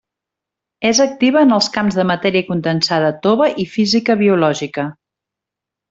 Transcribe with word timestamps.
És 0.91 1.01
activa 1.05 1.43
en 1.47 1.53
els 1.57 1.67
camps 1.75 1.99
de 1.99 2.05
matèria 2.13 2.47
condensada 2.49 3.13
tova 3.27 3.53
i 3.65 3.67
física 3.77 4.17
biològica. 4.25 4.89